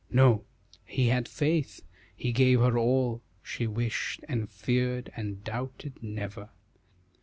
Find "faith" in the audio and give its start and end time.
1.27-1.83